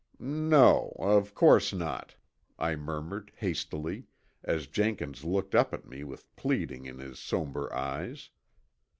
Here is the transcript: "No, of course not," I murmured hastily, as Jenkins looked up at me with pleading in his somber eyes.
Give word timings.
"No, 0.17 0.95
of 0.97 1.35
course 1.35 1.71
not," 1.73 2.15
I 2.57 2.75
murmured 2.75 3.31
hastily, 3.35 4.07
as 4.43 4.65
Jenkins 4.65 5.23
looked 5.23 5.53
up 5.53 5.75
at 5.75 5.85
me 5.85 6.03
with 6.03 6.35
pleading 6.35 6.87
in 6.87 6.97
his 6.97 7.19
somber 7.19 7.71
eyes. 7.71 8.31